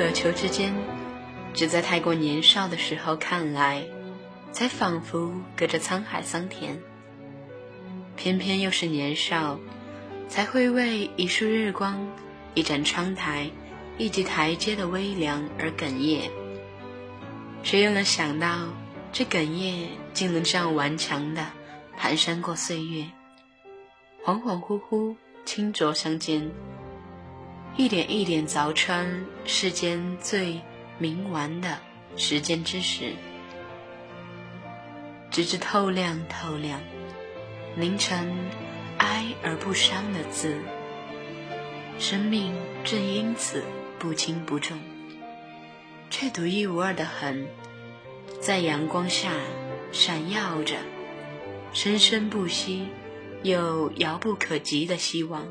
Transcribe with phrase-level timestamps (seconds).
[0.00, 0.72] 渴求之间，
[1.52, 3.84] 只在太过年少的时候看来，
[4.50, 6.80] 才仿佛隔着沧海桑田。
[8.16, 9.60] 偏偏又是年少，
[10.26, 12.10] 才会为一束日光、
[12.54, 13.50] 一盏窗台、
[13.98, 16.30] 一级台阶的微凉而哽咽。
[17.62, 18.68] 谁又能想到，
[19.12, 21.46] 这哽咽竟能这样顽强的
[22.00, 23.04] 蹒跚过岁月？
[24.24, 26.50] 恍恍惚惚，轻浊相间，
[27.76, 30.60] 一点一点凿穿世间最
[31.00, 31.78] 冥顽的
[32.16, 33.14] 时间之石，
[35.30, 36.80] 直至透亮透亮，
[37.76, 38.36] 凝成
[38.98, 40.58] 哀而不伤的字。
[41.98, 42.54] 生命
[42.84, 43.62] 正因此
[43.98, 44.78] 不轻不重。
[46.10, 47.46] 却独一无二的很，
[48.40, 49.30] 在阳光下
[49.92, 50.74] 闪耀着，
[51.72, 52.88] 生生不息，
[53.44, 55.46] 又遥不可及的希望。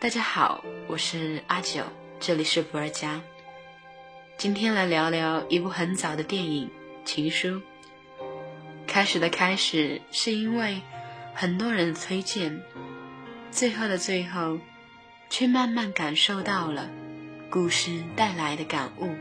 [0.00, 1.82] 大家好，我是阿九，
[2.20, 3.20] 这里是不二家。
[4.36, 6.68] 今天来聊聊一部很早的电影
[7.04, 7.48] 《情书》。
[8.86, 10.80] 开始的开始，是因为
[11.34, 12.62] 很多人的推荐，
[13.50, 14.60] 最后的最后，
[15.30, 16.88] 却慢慢感受到了。
[17.50, 19.16] 故事带来的感悟。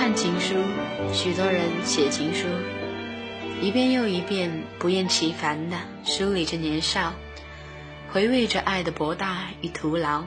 [0.00, 0.54] 看情书，
[1.12, 2.46] 许多人写情书，
[3.60, 7.12] 一遍又一遍，不厌其烦地梳理着年少，
[8.10, 10.24] 回味着爱的博大与徒劳。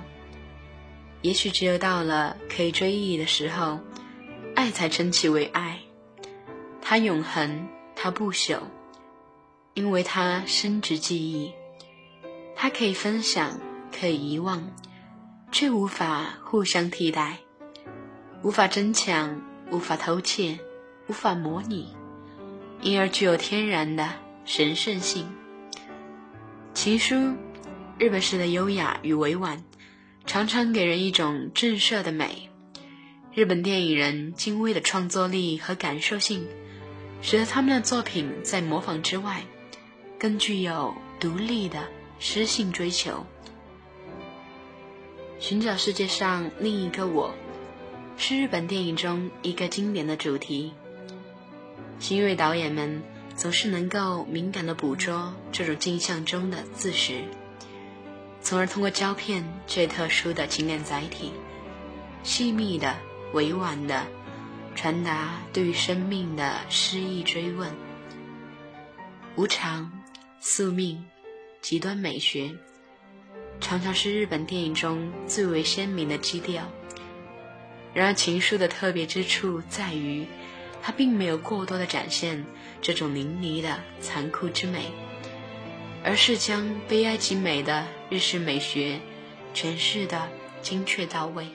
[1.23, 3.79] 也许只有到了可以追忆的时候，
[4.55, 5.79] 爱才称其为爱。
[6.79, 8.59] 它永恒，它不朽，
[9.73, 11.51] 因为它深植记忆。
[12.55, 13.59] 它可以分享，
[13.91, 14.71] 可以遗忘，
[15.51, 17.39] 却无法互相替代。
[18.43, 19.41] 无法争抢，
[19.73, 20.59] 无法偷窃，
[21.07, 21.95] 无法模拟，
[22.83, 24.07] 因而具有天然的
[24.45, 25.27] 神圣性。
[26.75, 27.15] 情书，
[27.97, 29.63] 日本式的优雅与委婉，
[30.27, 32.51] 常常给人一种震慑的美。
[33.33, 36.45] 日本电影人精微的创作力和感受性，
[37.23, 39.43] 使得他们的作品在模仿之外，
[40.19, 41.79] 更具有独立的
[42.19, 43.25] 诗性追求。
[45.39, 47.33] 寻找世界上另一个我。
[48.17, 50.73] 是日本电影中一个经典的主题。
[51.99, 53.01] 新锐导演们
[53.35, 57.23] 总是能够敏感地捕捉这种镜像中的自实，
[58.41, 61.31] 从而通过胶片最特殊的情感载体，
[62.23, 62.95] 细密的、
[63.33, 64.05] 委婉的
[64.75, 67.71] 传达对于生命的诗意追问。
[69.35, 69.91] 无常、
[70.39, 71.03] 宿命、
[71.61, 72.53] 极端美学，
[73.59, 76.69] 常常是日本电影中最为鲜明的基调。
[77.93, 80.25] 然而，情书的特别之处在于，
[80.81, 82.45] 它并没有过多的展现
[82.81, 84.91] 这种淋漓的残酷之美，
[86.03, 88.99] 而是将悲哀极美的日式美学
[89.53, 90.27] 诠释的
[90.61, 91.47] 精确到位。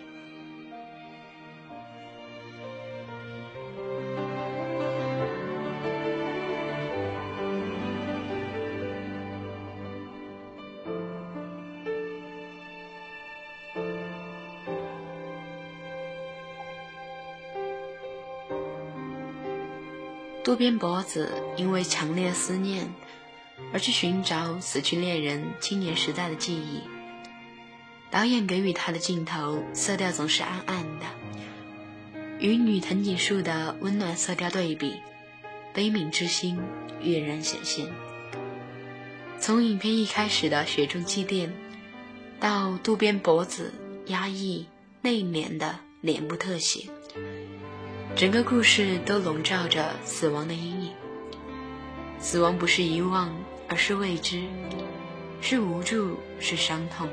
[20.49, 22.91] 渡边博子因为强烈思念，
[23.71, 26.81] 而去寻找死去恋人青年时代的记忆。
[28.11, 31.05] 导演给予他的镜头色调总是暗暗的，
[32.39, 34.95] 与女藤井树的温暖色调对比，
[35.75, 36.59] 悲悯之心
[37.03, 37.87] 跃然显现。
[39.39, 41.51] 从影片一开始的雪中祭奠，
[42.41, 43.75] 到渡边博子
[44.07, 44.67] 压抑
[45.03, 46.89] 内敛的脸部特写。
[48.19, 50.93] 整个故事都笼罩着死亡的阴影。
[52.19, 53.33] 死亡不是遗忘，
[53.69, 54.43] 而是未知，
[55.41, 57.09] 是无助，是伤痛。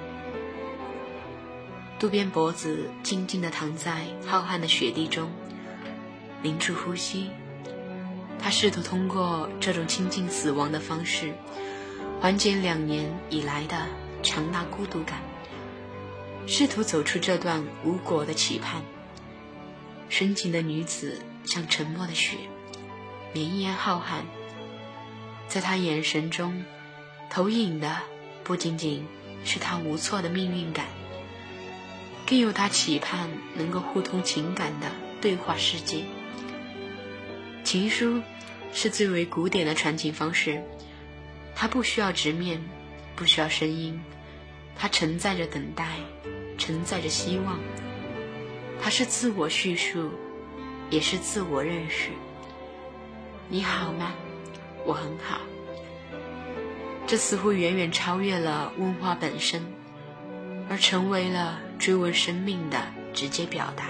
[2.00, 5.30] 渡边博子静静地躺在浩瀚的雪地中，
[6.42, 7.30] 屏住呼吸。
[8.40, 11.36] 他试图通过这种亲近死亡的方式，
[12.19, 13.78] 缓解两年以来的
[14.24, 15.19] 强大孤独感，
[16.48, 18.81] 试图走出这段无果的期盼。
[20.10, 22.38] 深情的女子像沉默的雪，
[23.34, 24.24] 绵延浩瀚。
[25.48, 26.63] 在她眼神中，
[27.30, 27.98] 投影的
[28.44, 29.06] 不仅仅
[29.44, 30.86] 是她无措的命运感，
[32.25, 34.92] 更有她期盼能够互通情感的
[35.22, 36.04] 对话世界。
[37.63, 38.22] 情书
[38.74, 40.63] 是最为古典的传情方式，
[41.56, 42.63] 它不需要直面，
[43.16, 44.00] 不需要声音，
[44.75, 45.98] 它承载着等待，
[46.58, 47.60] 承载着希望。
[48.81, 50.12] 它是自我叙述，
[50.89, 52.12] 也是自我认识。
[53.50, 54.13] 你好吗？
[54.86, 55.39] 我很好。
[57.07, 59.63] 这似乎远远超越了问话本身，
[60.69, 62.81] 而成为了追问生命的
[63.13, 63.88] 直接表达。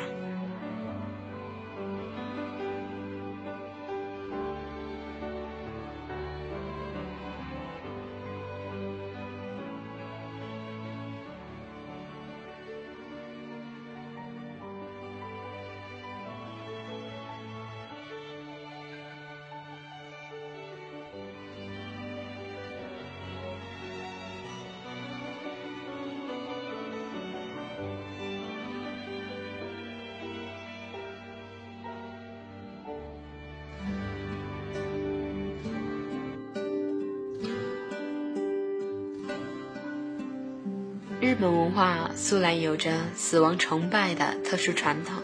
[41.25, 45.23] 日本文化素来有着死亡崇拜的特殊传统，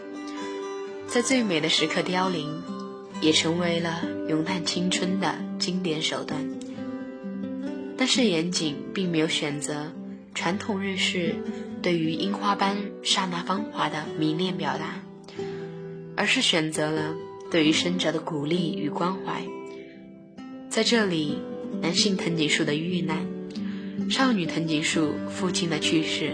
[1.06, 2.60] 在最美的时刻凋零，
[3.20, 6.44] 也成为了咏叹青春的经典手段。
[7.96, 9.92] 但是岩井并没有选择
[10.34, 11.36] 传统日式
[11.82, 15.04] 对于樱花般刹那芳华的迷恋表达，
[16.16, 17.14] 而是选择了
[17.52, 19.44] 对于生者的鼓励与关怀。
[20.68, 21.38] 在这里，
[21.80, 23.31] 男性藤井树的遇难。
[24.10, 26.32] 少女藤井树父亲的去世，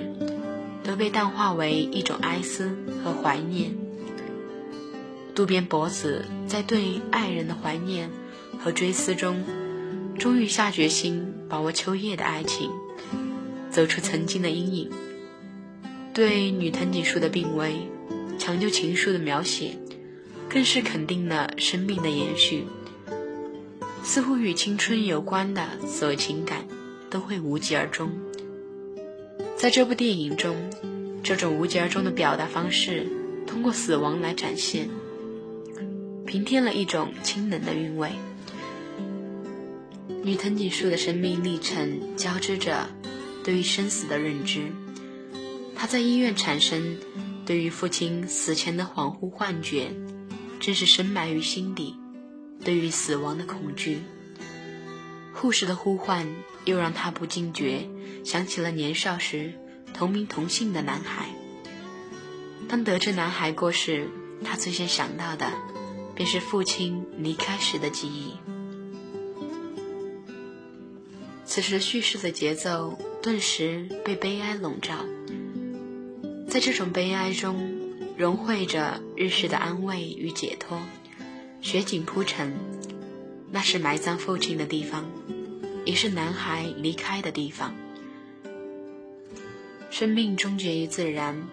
[0.82, 3.72] 都被淡化为一种哀思和怀念。
[5.34, 8.10] 渡边博子在对爱人的怀念
[8.58, 9.44] 和追思中，
[10.18, 12.70] 终于下决心把握秋叶的爱情，
[13.70, 14.90] 走出曾经的阴影。
[16.12, 17.88] 对女藤井树的病危，
[18.38, 19.78] 抢救情书的描写，
[20.48, 22.64] 更是肯定了生命的延续。
[24.02, 26.66] 似乎与青春有关的所有情感。
[27.10, 28.10] 都会无疾而终。
[29.56, 30.56] 在这部电影中，
[31.22, 33.06] 这种无疾而终的表达方式，
[33.46, 34.88] 通过死亡来展现，
[36.26, 38.12] 平添了一种清冷的韵味。
[40.22, 42.88] 女藤井树的生命历程交织着
[43.42, 44.62] 对于生死的认知。
[45.74, 46.98] 她在医院产生
[47.46, 49.92] 对于父亲死前的恍惚幻觉，
[50.60, 51.96] 正是深埋于心底
[52.64, 54.00] 对于死亡的恐惧。
[55.32, 56.26] 护士的呼唤
[56.68, 57.88] 又让他不禁觉
[58.24, 59.54] 想起了年少时
[59.94, 61.30] 同名同姓的男孩。
[62.68, 64.06] 当得知男孩过世，
[64.44, 65.50] 他最先想到的
[66.14, 68.34] 便是父亲离开时的记忆。
[71.46, 75.06] 此时叙事的节奏顿时被悲哀笼罩，
[76.46, 77.72] 在这种悲哀中
[78.18, 80.78] 融汇着日式的安慰与解脱。
[81.62, 82.52] 雪景铺陈。
[83.50, 85.06] 那是埋葬父亲的地方，
[85.88, 87.74] 也是男孩离开的地方。
[89.88, 91.48] 生命终结于自然，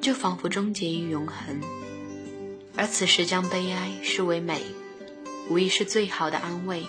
[0.00, 1.60] 就仿佛终结于永恒。
[2.76, 4.62] 而此时将悲哀视为美，
[5.50, 6.84] 无疑是最好的安慰。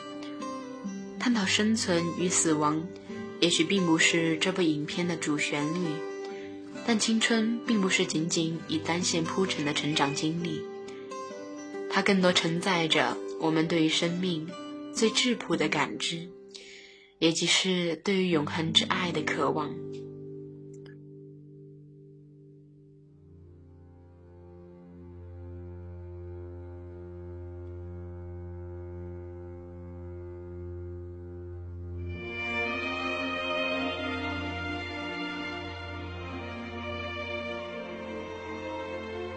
[1.19, 2.83] 探讨生存与死亡，
[3.39, 5.87] 也许并不是这部影片的主旋律，
[6.85, 10.61] 但青春并不是仅仅以单线铺陈的成长经历，
[11.89, 13.17] 它更多承载着。
[13.39, 14.47] 我们对于生命
[14.93, 16.29] 最质朴的感知，
[17.23, 19.73] 也即是对于永恒之爱的渴望。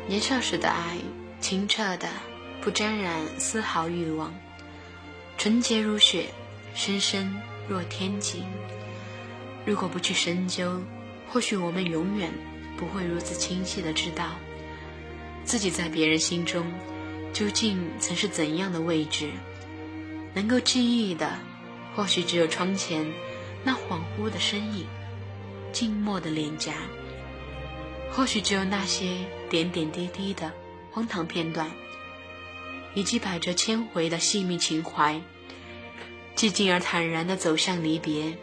[0.09, 0.99] 年少时的爱，
[1.41, 2.09] 清澈的。
[2.61, 4.35] 不沾染丝毫欲望，
[5.39, 6.27] 纯洁如雪，
[6.75, 7.33] 深深
[7.69, 8.45] 若天晴。
[9.65, 10.81] 如果不去深究，
[11.29, 12.31] 或许我们永远
[12.77, 14.37] 不会如此清晰的知道，
[15.45, 16.65] 自己在别人心中
[17.33, 19.31] 究竟曾是怎样的位置。
[20.35, 21.39] 能够记忆的，
[21.95, 23.05] 或许只有窗前
[23.65, 24.87] 那恍惚的身影，
[25.73, 26.75] 静默的脸颊，
[28.13, 29.17] 或许只有那些
[29.49, 30.53] 点点滴滴的
[30.93, 31.71] 荒唐片段，
[32.95, 35.21] 以及百折千回的细密情怀，
[36.37, 38.37] 寂静而坦然地走向离别，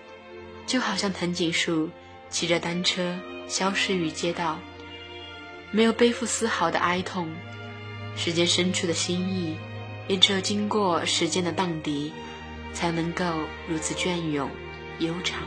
[0.65, 1.91] 就好像藤井树
[2.29, 4.59] 骑着单车消失于街道，
[5.71, 7.29] 没有背负丝毫的哀痛，
[8.17, 9.55] 时间深处的心意，
[10.07, 12.11] 也只有经过时间的荡涤，
[12.73, 13.23] 才能够
[13.69, 14.49] 如此隽永
[14.97, 15.39] 悠长。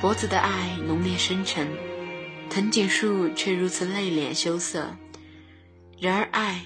[0.00, 1.66] 脖子的爱浓烈深沉。
[2.50, 4.96] 藤井树却如此内敛羞涩，
[6.00, 6.62] 然而爱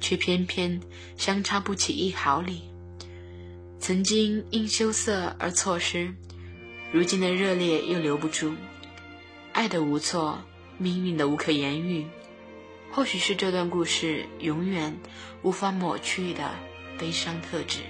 [0.00, 0.80] 却偏偏
[1.18, 2.62] 相差不起一毫厘。
[3.78, 6.14] 曾经因羞涩而错失，
[6.92, 8.54] 如今的热烈又留不住。
[9.52, 10.42] 爱的无措，
[10.78, 12.06] 命运的无可言喻，
[12.90, 14.98] 或许是这段故事永远
[15.42, 16.50] 无法抹去的
[16.98, 17.80] 悲伤特质。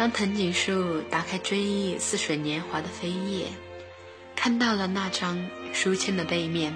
[0.00, 3.48] 当藤井树打开追忆似水年华的扉页，
[4.34, 6.74] 看到了那张书签的背面，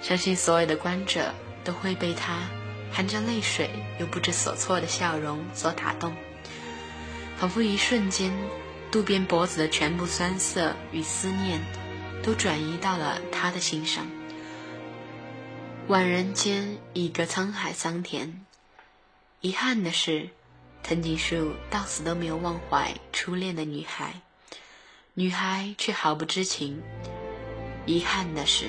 [0.00, 2.48] 相信所有的观者都会被他
[2.90, 3.68] 含着泪水
[4.00, 6.16] 又不知所措的笑容所打动，
[7.36, 8.32] 仿佛一瞬间，
[8.90, 11.60] 渡边博子的全部酸涩与思念，
[12.22, 14.06] 都转移到了他的心上。
[15.86, 18.40] 宛人间一个沧海桑田，
[19.42, 20.30] 遗憾的是。
[20.88, 24.22] 藤井树到死都没有忘怀初恋的女孩，
[25.14, 26.80] 女孩却毫不知情。
[27.86, 28.66] 遗憾的是，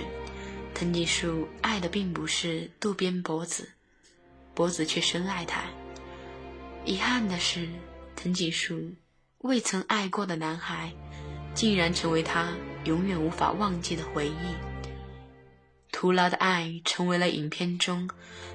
[0.74, 3.69] 藤井树爱的并不是渡边博子，
[4.55, 5.62] 博子却深爱他。
[6.86, 7.69] 遗憾的是，
[8.15, 8.95] 藤井树
[9.43, 10.91] 未曾爱过的男孩，
[11.53, 12.51] 竟然成为他
[12.86, 14.76] 永远无法忘记的回忆。
[15.91, 18.10] 徒劳的爱成为了影片中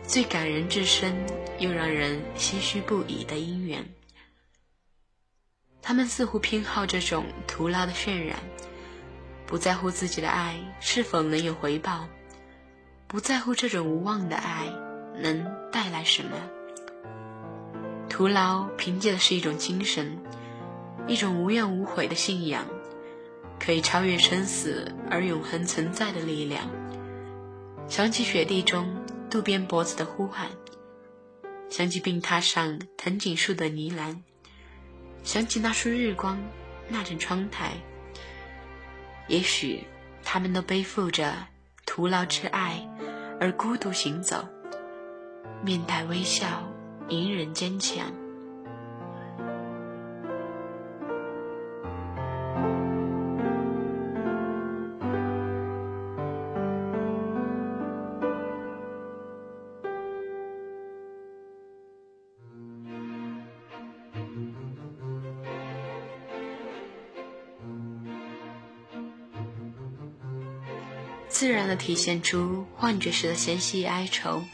[0.07, 1.15] 最感人至深
[1.59, 3.89] 又让人唏嘘不已的姻缘。
[5.81, 8.39] 他们似乎偏好这种徒劳的渲染，
[9.47, 12.07] 不在乎自己的爱是否能有回报，
[13.09, 14.67] 不在乎这种无望的爱
[15.19, 16.31] 能带来什么。
[18.09, 20.19] 徒劳凭借的是一种精神，
[21.09, 22.65] 一种无怨无悔的信仰，
[23.59, 26.71] 可以超越生死而永恒存在的力量。
[27.89, 28.89] 想起雪地中
[29.31, 30.49] 渡边博子的呼喊，
[31.69, 34.17] 想起病榻上藤井树的呢喃，
[35.23, 36.39] 想起那束日光，
[36.89, 37.73] 那盏窗台。
[39.29, 39.85] 也许
[40.25, 41.47] 他们都背负着
[41.85, 42.89] 徒劳之爱，
[43.39, 44.49] 而孤独行走，
[45.63, 46.47] 面带微笑，
[47.09, 48.07] 隐忍坚强。
[71.43, 74.45] 自然地体现出幻觉时的纤细哀愁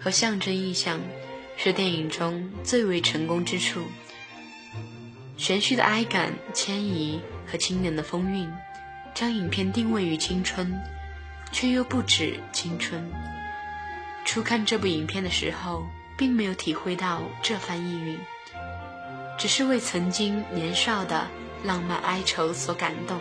[0.00, 0.98] 和象征意象，
[1.58, 3.82] 是电影中最为成功之处。
[5.36, 8.50] 玄虚的哀感、迁移和清冷的风韵，
[9.12, 10.72] 将影片定位于青春，
[11.52, 13.06] 却又不止青春。
[14.24, 15.84] 初看这部影片的时候，
[16.16, 18.18] 并没有体会到这番意蕴，
[19.38, 21.28] 只是为曾经年少的
[21.64, 23.20] 浪漫哀愁所感动，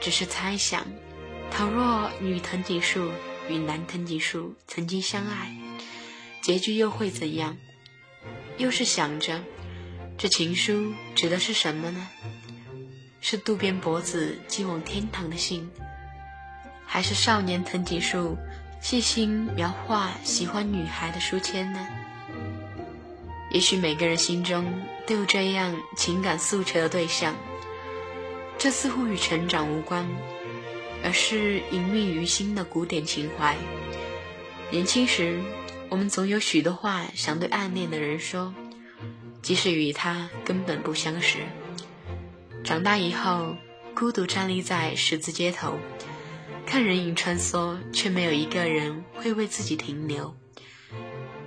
[0.00, 0.86] 只是猜想。
[1.56, 3.12] 倘若女藤井树
[3.48, 5.56] 与男藤井树曾经相爱，
[6.42, 7.56] 结局又会怎样？
[8.58, 9.40] 又是想着，
[10.18, 12.08] 这情书指的是什么呢？
[13.20, 15.70] 是渡边博子寄往天堂的信，
[16.84, 18.36] 还是少年藤井树
[18.80, 21.86] 细心描画喜欢女孩的书签呢？
[23.52, 27.32] 也许每个人心中都有这样情感诉求的对象，
[28.58, 30.04] 这似乎与成长无关。
[31.04, 33.54] 而是隐秘于心的古典情怀。
[34.70, 35.38] 年轻时，
[35.90, 38.52] 我们总有许多话想对暗恋的人说，
[39.42, 41.38] 即使与他根本不相识。
[42.64, 43.54] 长大以后，
[43.94, 45.78] 孤独站立在十字街头，
[46.64, 50.34] 看人影穿梭，却没有一个人会为自己停留。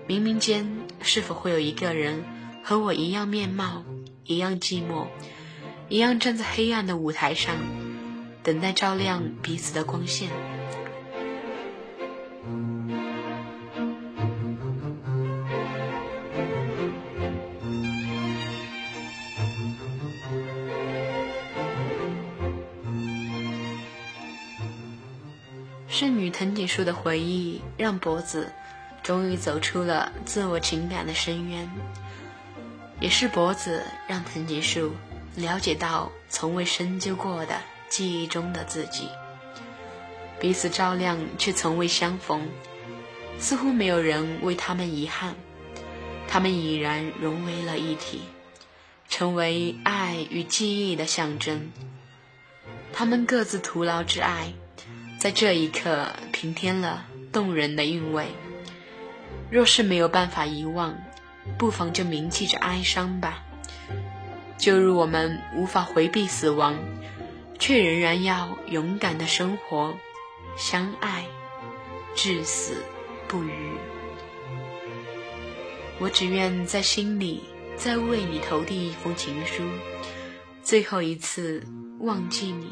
[0.07, 0.71] 冥冥间，
[1.01, 2.23] 是否会有一个人
[2.63, 3.83] 和我一样面貌，
[4.23, 5.07] 一样寂寞，
[5.89, 7.55] 一样站在黑暗的舞台上？
[8.47, 10.29] 等待照亮彼此的光线。
[25.89, 28.49] 圣女藤井树的回忆，让博子
[29.03, 31.69] 终于走出了自我情感的深渊，
[33.01, 34.93] 也是博子让藤井树
[35.35, 37.59] 了解到从未深究过的
[37.89, 39.09] 记忆中的自己。
[40.39, 42.47] 彼此照亮，却从未相逢，
[43.39, 45.35] 似乎没有人为他们遗憾，
[46.27, 48.21] 他们已然融为了一体，
[49.09, 51.71] 成为爱与记忆的象征。
[52.93, 54.53] 他们各自徒劳之爱。
[55.19, 58.27] 在这一刻，平添了动人的韵味。
[59.49, 60.95] 若是没有办法遗忘，
[61.57, 63.43] 不妨就铭记着哀伤吧。
[64.59, 66.77] 就如我们无法回避死亡，
[67.59, 69.97] 却仍然要勇敢的生活，
[70.57, 71.25] 相爱，
[72.15, 72.83] 至死
[73.27, 73.51] 不渝。
[75.99, 77.43] 我只愿在心里
[77.75, 79.63] 再为你投递一封情书，
[80.61, 81.65] 最后一次
[81.99, 82.71] 忘记你。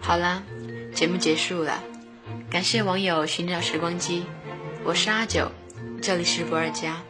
[0.00, 0.42] 好啦，
[0.94, 1.82] 节目结束了，
[2.50, 4.24] 感谢网友寻找时光机，
[4.84, 5.50] 我是阿九，
[6.00, 7.02] 这里是不二家。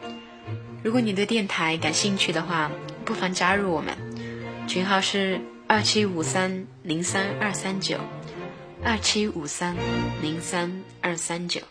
[0.83, 2.69] 如果你对电台感兴趣的话，
[3.05, 3.95] 不妨加入我们，
[4.67, 7.97] 群号是二七五三零三二三九，
[8.83, 9.75] 二七五三
[10.21, 11.61] 零三二三九。